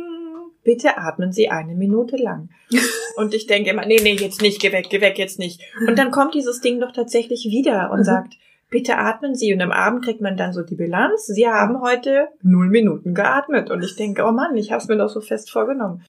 [0.65, 2.49] Bitte atmen Sie eine Minute lang.
[3.15, 5.61] und ich denke immer, nee, nee, jetzt nicht, geh weg, geh weg, jetzt nicht.
[5.87, 8.03] Und dann kommt dieses Ding doch tatsächlich wieder und mhm.
[8.03, 8.33] sagt,
[8.71, 9.53] bitte atmen Sie.
[9.53, 11.27] Und am Abend kriegt man dann so die Bilanz.
[11.27, 13.69] Sie haben heute null Minuten geatmet.
[13.69, 16.03] Und ich denke, oh Mann, ich habe es mir doch so fest vorgenommen.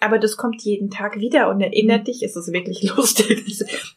[0.00, 3.44] Aber das kommt jeden Tag wieder und erinnert dich, ist es wirklich lustig.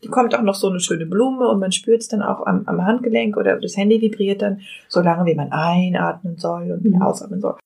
[0.04, 2.64] Die kommt auch noch so eine schöne Blume und man spürt es dann auch am,
[2.68, 6.98] am, Handgelenk oder das Handy vibriert dann, so lange wie man einatmen soll und wieder
[6.98, 7.02] mhm.
[7.02, 7.58] ausatmen soll.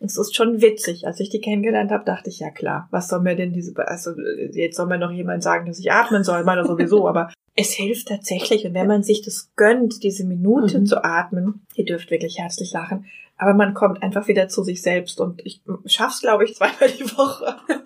[0.00, 1.06] Es ist schon witzig.
[1.06, 4.10] Als ich die kennengelernt habe, dachte ich, ja klar, was soll mir denn diese, also
[4.52, 8.08] jetzt soll mir noch jemand sagen, dass ich atmen soll, meiner sowieso, aber es hilft
[8.08, 8.66] tatsächlich.
[8.66, 10.86] Und wenn man sich das gönnt, diese Minute mhm.
[10.86, 15.20] zu atmen, ihr dürft wirklich herzlich lachen, aber man kommt einfach wieder zu sich selbst
[15.20, 17.56] und ich schaff's, glaube ich, zweimal die Woche.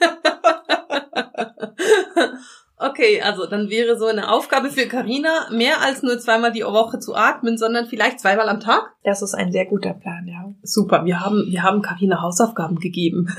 [2.80, 7.00] Okay, also dann wäre so eine Aufgabe für Karina mehr als nur zweimal die Woche
[7.00, 8.94] zu atmen, sondern vielleicht zweimal am Tag.
[9.02, 10.54] Das ist ein sehr guter Plan, ja.
[10.62, 13.34] Super, wir haben wir haben Karina Hausaufgaben gegeben.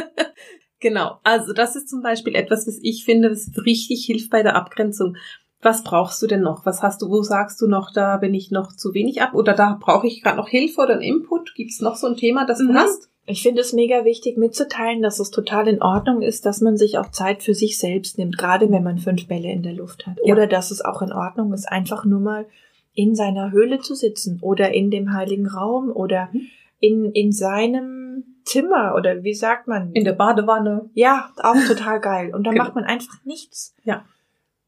[0.80, 4.56] genau, also das ist zum Beispiel etwas, was ich finde, was richtig hilft bei der
[4.56, 5.14] Abgrenzung.
[5.62, 6.66] Was brauchst du denn noch?
[6.66, 9.54] Was hast du, wo sagst du noch, da bin ich noch zu wenig ab oder
[9.54, 11.54] da brauche ich gerade noch Hilfe oder einen Input?
[11.54, 12.74] Gibt es noch so ein Thema, das du Mhm.
[12.74, 13.08] hast?
[13.24, 16.98] Ich finde es mega wichtig mitzuteilen, dass es total in Ordnung ist, dass man sich
[16.98, 20.16] auch Zeit für sich selbst nimmt, gerade wenn man fünf Bälle in der Luft hat.
[20.24, 20.34] Ja.
[20.34, 22.46] Oder dass es auch in Ordnung ist, einfach nur mal
[22.94, 26.40] in seiner Höhle zu sitzen oder in dem heiligen Raum oder Mhm.
[26.80, 29.92] in, in seinem Zimmer oder wie sagt man?
[29.92, 30.90] In der Badewanne.
[30.94, 32.34] ja, auch total geil.
[32.34, 32.64] Und dann Genau.
[32.64, 33.76] macht man einfach nichts.
[33.84, 34.04] Ja.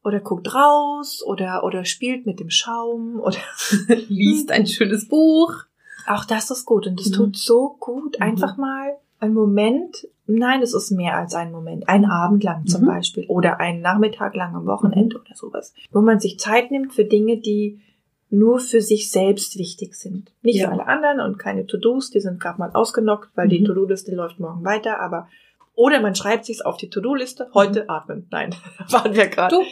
[0.05, 3.37] Oder guckt raus oder, oder spielt mit dem Schaum oder
[4.07, 5.51] Liest ein schönes Buch.
[6.07, 7.13] Auch das ist gut und es Mhm.
[7.13, 8.17] tut so gut.
[8.19, 8.23] Mhm.
[8.25, 12.81] Einfach mal ein Moment, nein, es ist mehr als ein Moment, ein Abend lang zum
[12.83, 12.87] Mhm.
[12.87, 17.05] Beispiel oder einen Nachmittag lang am Wochenende oder sowas, wo man sich Zeit nimmt für
[17.05, 17.79] Dinge, die
[18.29, 20.31] nur für sich selbst wichtig sind.
[20.41, 20.67] Nicht Ja.
[20.67, 23.65] für alle anderen und keine To-Dos, die sind gerade mal ausgenockt, weil die Mhm.
[23.65, 25.27] To-Do-Liste läuft morgen weiter, aber
[25.75, 28.27] oder man schreibt sich's auf die To-Do-Liste, heute atmen.
[28.31, 28.55] Nein,
[28.89, 29.55] waren wir gerade.
[29.55, 29.63] Du,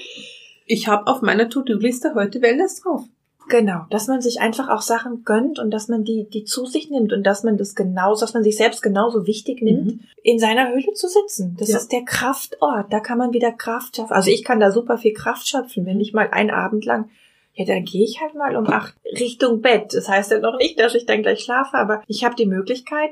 [0.65, 3.03] ich habe auf meiner To-Do-Liste heute Wellness drauf.
[3.49, 6.89] Genau, dass man sich einfach auch Sachen gönnt und dass man die, die zu sich
[6.89, 9.99] nimmt und dass man das genauso, dass man sich selbst genauso wichtig nimmt, Mhm.
[10.23, 11.57] in seiner Höhle zu sitzen.
[11.59, 11.75] Das Ja.
[11.77, 14.13] ist der Kraftort, da kann man wieder Kraft schaffen.
[14.13, 17.09] Also ich kann da super viel Kraft schöpfen, wenn ich mal einen Abend lang,
[17.53, 19.93] ja, dann gehe ich halt mal um acht Richtung Bett.
[19.93, 23.11] Das heißt ja noch nicht, dass ich dann gleich schlafe, aber ich habe die Möglichkeit,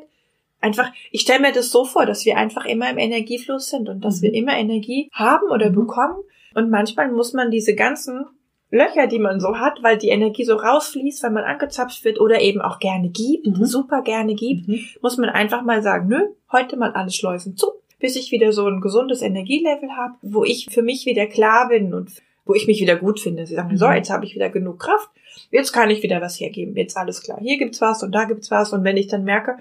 [0.62, 4.04] einfach, ich stelle mir das so vor, dass wir einfach immer im Energiefluss sind und
[4.06, 4.22] dass Mhm.
[4.24, 5.76] wir immer Energie haben oder Mhm.
[5.76, 6.18] bekommen.
[6.56, 8.26] Und manchmal muss man diese ganzen
[8.70, 12.40] Löcher, die man so hat, weil die Energie so rausfließt, weil man angezapft wird oder
[12.42, 13.66] eben auch gerne gibt, Mhm.
[13.66, 14.80] super gerne gibt, Mhm.
[15.02, 16.22] muss man einfach mal sagen, nö,
[16.52, 17.68] heute mal alle Schleusen zu,
[18.00, 21.94] bis ich wieder so ein gesundes Energielevel habe, wo ich für mich wieder klar bin
[21.94, 22.12] und
[22.46, 23.46] wo ich mich wieder gut finde.
[23.46, 23.78] Sie sagen, Mhm.
[23.78, 25.10] so, jetzt habe ich wieder genug Kraft,
[25.52, 27.40] jetzt kann ich wieder was hergeben, jetzt alles klar.
[27.42, 29.58] Hier gibt's was und da gibt's was und wenn ich dann merke,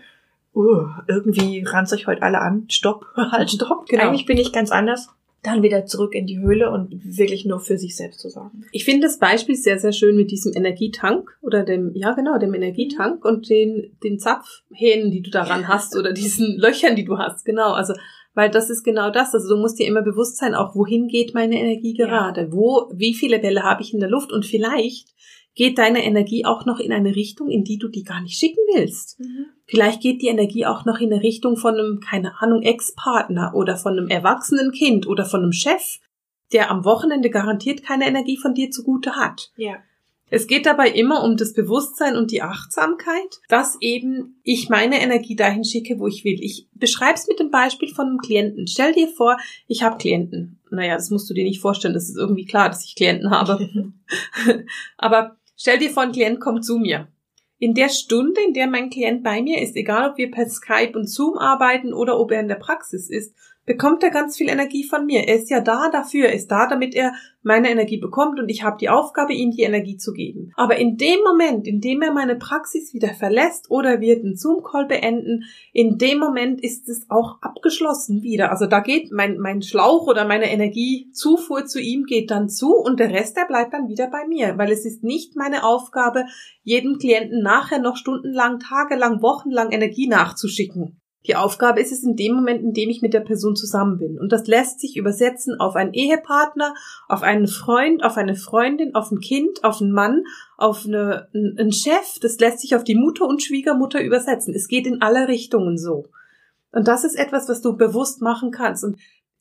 [0.55, 4.05] uh, irgendwie ranze ich heute alle an, stopp, halt, stopp, Genau.
[4.05, 5.09] eigentlich bin ich ganz anders,
[5.43, 8.65] dann wieder zurück in die Höhle und wirklich nur für sich selbst zu sorgen.
[8.73, 12.53] Ich finde das Beispiel sehr, sehr schön mit diesem Energietank oder dem, ja genau, dem
[12.53, 17.47] Energietank und den, den Zapfhähnen, die du daran hast oder diesen Löchern, die du hast.
[17.47, 17.95] Genau, also,
[18.35, 19.35] weil das ist genau das.
[19.35, 22.07] Also du musst dir immer bewusst sein, auch wohin geht meine Energie Ja.
[22.07, 22.53] gerade?
[22.53, 24.33] Wo, wie viele Bälle habe ich in der Luft?
[24.33, 25.09] Und vielleicht
[25.55, 28.61] geht deine Energie auch noch in eine Richtung, in die du die gar nicht schicken
[28.75, 29.21] willst.
[29.67, 33.77] Vielleicht geht die Energie auch noch in eine Richtung von einem, keine Ahnung, Ex-Partner oder
[33.77, 35.99] von einem erwachsenen Kind oder von einem Chef,
[36.53, 39.53] der am Wochenende garantiert keine Energie von dir zugute hat.
[39.57, 39.77] Ja.
[40.33, 45.35] Es geht dabei immer um das Bewusstsein und die Achtsamkeit, dass eben ich meine Energie
[45.35, 46.39] dahin schicke, wo ich will.
[46.41, 48.69] Ich beschreibe es mit dem Beispiel von einem Klienten.
[48.69, 49.37] Stell dir vor,
[49.67, 50.61] ich habe Klienten.
[50.71, 53.93] Naja, das musst du dir nicht vorstellen, das ist irgendwie klar, dass ich Klienten habe.
[54.97, 57.09] Aber stell dir vor, ein Klient kommt zu mir.
[57.59, 60.99] In der Stunde, in der mein Klient bei mir ist, egal ob wir per Skype
[60.99, 63.35] und Zoom arbeiten oder ob er in der Praxis ist,
[63.67, 65.29] bekommt er ganz viel Energie von mir.
[65.29, 68.63] Er ist ja da dafür, er ist da, damit er meine Energie bekommt und ich
[68.63, 70.53] habe die Aufgabe, ihm die Energie zu geben.
[70.57, 74.87] Aber in dem Moment, in dem er meine Praxis wieder verlässt oder wir den Zoom-Call
[74.87, 78.51] beenden, in dem Moment ist es auch abgeschlossen wieder.
[78.51, 83.01] Also da geht mein, mein Schlauch oder meine Energiezufuhr zu ihm geht dann zu und
[83.01, 86.25] der Rest, der bleibt dann wieder bei mir, weil es ist nicht meine Aufgabe,
[86.63, 91.01] jedem Klienten nachher noch stundenlang, tagelang, wochenlang Energie nachzuschicken.
[91.27, 94.19] Die Aufgabe ist es in dem Moment, in dem ich mit der Person zusammen bin.
[94.19, 96.75] Und das lässt sich übersetzen auf einen Ehepartner,
[97.09, 100.25] auf einen Freund, auf eine Freundin, auf ein Kind, auf einen Mann,
[100.57, 102.19] auf eine, einen Chef.
[102.23, 104.55] Das lässt sich auf die Mutter und Schwiegermutter übersetzen.
[104.55, 106.07] Es geht in alle Richtungen so.
[106.73, 108.83] Und das ist etwas, was du bewusst machen kannst.
[108.83, 108.97] Und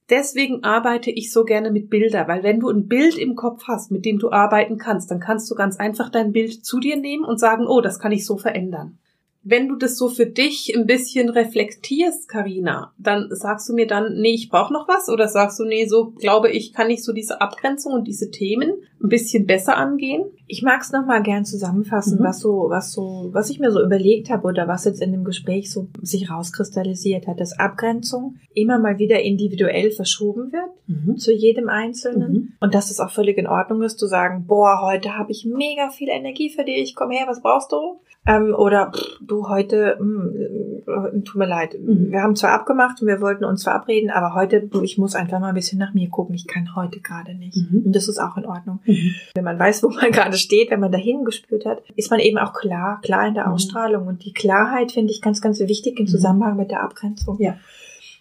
[0.09, 3.89] deswegen arbeite ich so gerne mit Bilder, weil wenn du ein Bild im Kopf hast,
[3.89, 7.23] mit dem du arbeiten kannst, dann kannst du ganz einfach dein Bild zu dir nehmen
[7.23, 8.99] und sagen, oh, das kann ich so verändern.
[9.41, 14.15] Wenn du das so für dich ein bisschen reflektierst, Karina, dann sagst du mir dann,
[14.19, 15.07] nee, ich brauche noch was?
[15.09, 18.83] Oder sagst du, nee, so glaube ich, kann ich so diese Abgrenzung und diese Themen
[19.01, 20.25] ein bisschen besser angehen?
[20.47, 22.23] Ich mag es nochmal gern zusammenfassen, Mhm.
[22.23, 25.23] was so, was so, was ich mir so überlegt habe oder was jetzt in dem
[25.23, 31.69] Gespräch so sich rauskristallisiert hat, dass Abgrenzung immer mal wieder individuell verschoben wird zu jedem
[31.69, 32.53] Einzelnen Mhm.
[32.59, 35.89] und dass es auch völlig in Ordnung ist zu sagen, boah, heute habe ich mega
[35.91, 37.99] viel Energie für dich, komm her, was brauchst du?
[38.27, 42.11] Ähm, oder pff, du heute, mh, äh, tut mir leid, Mhm.
[42.11, 45.49] wir haben zwar abgemacht und wir wollten uns verabreden, aber heute, ich muss einfach mal
[45.49, 47.57] ein bisschen nach mir gucken, ich kann heute gerade nicht.
[47.57, 47.83] Mhm.
[47.85, 48.79] Und das ist auch in Ordnung.
[48.85, 49.15] Mhm.
[49.35, 52.37] Wenn man weiß, wo man gerade steht, wenn man dahin gespürt hat, ist man eben
[52.37, 53.53] auch klar, klar in der Mhm.
[53.53, 54.07] Ausstrahlung.
[54.07, 57.37] Und die Klarheit finde ich ganz, ganz wichtig im Zusammenhang mit der Abgrenzung.
[57.39, 57.55] Ja.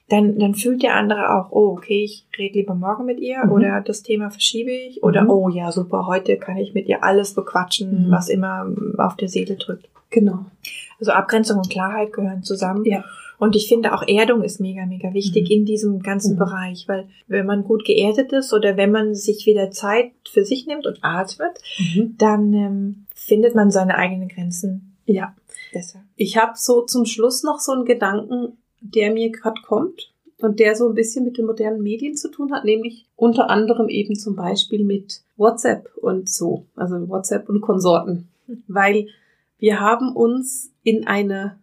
[0.09, 3.53] Dann, dann fühlt der andere auch, oh, okay, ich rede lieber morgen mit ihr Mhm.
[3.53, 5.31] oder das Thema verschiebe ich oder Mhm.
[5.31, 8.11] oh ja, super, heute kann ich mit ihr alles bequatschen, Mhm.
[8.11, 8.67] was immer
[8.97, 9.89] auf der Seele drückt.
[10.11, 10.47] Genau.
[10.99, 12.85] Also Abgrenzung und Klarheit gehören zusammen.
[12.87, 13.05] Ja.
[13.39, 15.57] Und ich finde auch Erdung ist mega, mega wichtig Mhm.
[15.59, 16.39] in diesem ganzen Mhm.
[16.39, 20.67] Bereich, weil wenn man gut geerdet ist oder wenn man sich wieder Zeit für sich
[20.67, 21.53] nimmt und atmet,
[22.17, 25.35] dann ähm, findet man seine eigenen Grenzen Ja.
[25.73, 26.01] besser.
[26.17, 30.77] Ich habe so zum Schluss noch so einen Gedanken, der mir gerade kommt und der
[30.77, 34.37] so ein bisschen mit den modernen Medien zu tun hat, nämlich unter anderem eben zum
[34.37, 38.29] Beispiel mit WhatsApp und so, also WhatsApp und Konsorten,
[38.67, 39.09] weil
[39.59, 41.59] wir haben uns in eine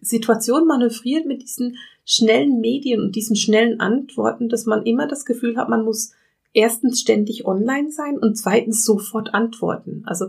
[0.00, 5.56] Situation manövriert mit diesen schnellen Medien und diesen schnellen Antworten, dass man immer das Gefühl
[5.56, 6.12] hat, man muss
[6.52, 10.02] erstens ständig online sein und zweitens sofort antworten.
[10.06, 10.28] Also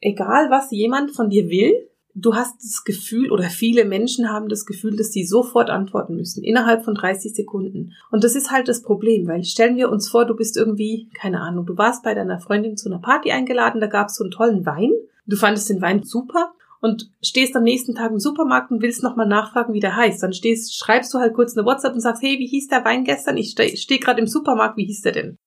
[0.00, 4.66] egal, was jemand von dir will, du hast das Gefühl oder viele Menschen haben das
[4.66, 7.92] Gefühl, dass sie sofort antworten müssen, innerhalb von 30 Sekunden.
[8.10, 11.40] Und das ist halt das Problem, weil stellen wir uns vor, du bist irgendwie, keine
[11.40, 14.30] Ahnung, du warst bei deiner Freundin zu einer Party eingeladen, da gab es so einen
[14.30, 14.92] tollen Wein,
[15.26, 19.26] du fandest den Wein super und stehst am nächsten Tag im Supermarkt und willst nochmal
[19.26, 20.22] nachfragen, wie der heißt.
[20.22, 23.04] Dann stehst, schreibst du halt kurz eine WhatsApp und sagst, hey, wie hieß der Wein
[23.04, 23.38] gestern?
[23.38, 25.38] Ich stehe steh gerade im Supermarkt, wie hieß der denn?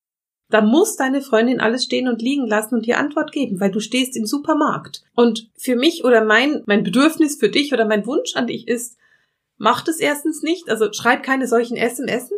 [0.49, 3.79] Da muss deine Freundin alles stehen und liegen lassen und dir Antwort geben, weil du
[3.79, 5.03] stehst im Supermarkt.
[5.13, 8.97] Und für mich oder mein, mein Bedürfnis für dich oder mein Wunsch an dich ist,
[9.57, 12.31] mach das erstens nicht, also schreib keine solchen SMS.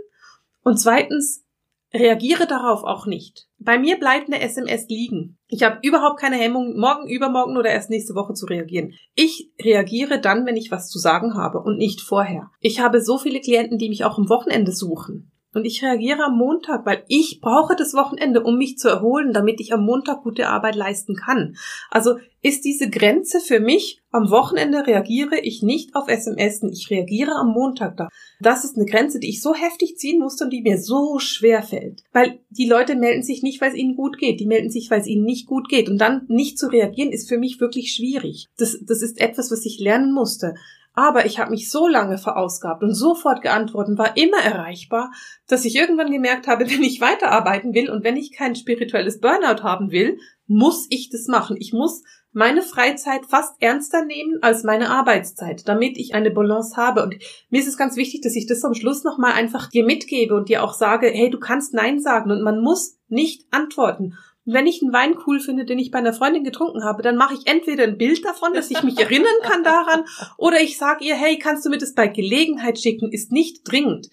[0.63, 1.45] Und zweitens,
[1.93, 3.47] reagiere darauf auch nicht.
[3.57, 5.37] Bei mir bleibt eine SMS liegen.
[5.47, 8.93] Ich habe überhaupt keine Hemmung, morgen, übermorgen oder erst nächste Woche zu reagieren.
[9.15, 12.51] Ich reagiere dann, wenn ich was zu sagen habe und nicht vorher.
[12.59, 15.31] Ich habe so viele Klienten, die mich auch am Wochenende suchen.
[15.53, 19.59] Und ich reagiere am Montag, weil ich brauche das Wochenende, um mich zu erholen, damit
[19.59, 21.55] ich am Montag gute Arbeit leisten kann.
[21.89, 27.31] Also ist diese Grenze für mich, am Wochenende reagiere ich nicht auf SMS, ich reagiere
[27.31, 28.07] am Montag da.
[28.39, 31.63] Das ist eine Grenze, die ich so heftig ziehen musste und die mir so schwer
[31.63, 32.03] fällt.
[32.13, 34.39] Weil die Leute melden sich nicht, weil es ihnen gut geht.
[34.39, 35.89] Die melden sich, weil es ihnen nicht gut geht.
[35.89, 38.47] Und dann nicht zu reagieren, ist für mich wirklich schwierig.
[38.57, 40.53] Das, das ist etwas, was ich lernen musste.
[40.99, 45.13] Aber ich habe mich so lange verausgabt und sofort geantwortet, war immer erreichbar,
[45.47, 49.63] dass ich irgendwann gemerkt habe, wenn ich weiterarbeiten will und wenn ich kein spirituelles Burnout
[49.63, 51.55] haben will, muss ich das machen.
[51.57, 57.01] Ich muss meine Freizeit fast ernster nehmen als meine Arbeitszeit, damit ich eine Balance habe.
[57.01, 57.15] Und
[57.49, 60.49] mir ist es ganz wichtig, dass ich das am Schluss nochmal einfach dir mitgebe und
[60.49, 64.17] dir auch sage, hey, du kannst Nein sagen und man muss nicht antworten.
[64.51, 67.35] Wenn ich einen Wein cool finde, den ich bei einer Freundin getrunken habe, dann mache
[67.35, 70.03] ich entweder ein Bild davon, dass ich mich erinnern kann daran,
[70.37, 74.09] oder ich sage ihr, hey, kannst du mir das bei Gelegenheit schicken, ist nicht dringend.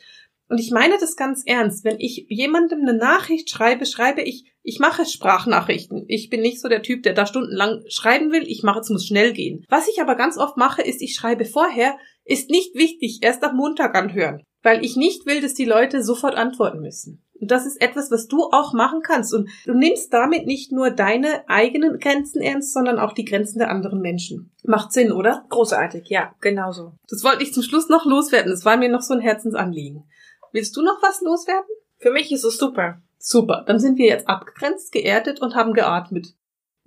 [0.49, 1.85] Und ich meine das ganz ernst.
[1.85, 6.05] Wenn ich jemandem eine Nachricht schreibe, schreibe ich, ich mache Sprachnachrichten.
[6.09, 8.45] Ich bin nicht so der Typ, der da stundenlang schreiben will.
[8.47, 9.65] Ich mache, es muss schnell gehen.
[9.69, 13.57] Was ich aber ganz oft mache, ist, ich schreibe vorher, ist nicht wichtig, erst am
[13.57, 14.43] Montag anhören.
[14.67, 17.23] Weil ich nicht will, dass die Leute sofort antworten müssen.
[17.41, 19.33] Und das ist etwas, was du auch machen kannst.
[19.33, 23.71] Und du nimmst damit nicht nur deine eigenen Grenzen ernst, sondern auch die Grenzen der
[23.71, 24.51] anderen Menschen.
[24.65, 25.45] Macht Sinn, oder?
[25.51, 26.95] Großartig, ja, genauso.
[27.09, 28.51] Das wollte ich zum Schluss noch loswerden.
[28.51, 30.03] Das war mir noch so ein Herzensanliegen.
[30.51, 31.71] Willst du noch was loswerden?
[31.99, 33.01] Für mich ist es super.
[33.19, 33.63] Super.
[33.69, 36.35] Dann sind wir jetzt abgegrenzt, geerdet und haben geatmet.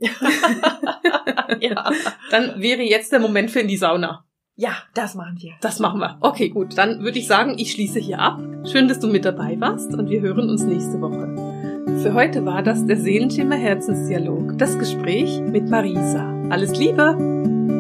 [1.62, 1.92] ja.
[2.30, 4.26] Dann wäre jetzt der Moment für in die Sauna.
[4.60, 5.54] Ja, das machen wir.
[5.62, 6.18] Das machen wir.
[6.20, 6.78] Okay, gut.
[6.78, 8.42] Dann würde ich sagen, ich schließe hier ab.
[8.70, 11.34] Schön, dass du mit dabei warst und wir hören uns nächste Woche.
[12.04, 16.34] Für heute war das der Seelenschimmer Herzensdialog, das Gespräch mit Marisa.
[16.50, 17.79] Alles Liebe!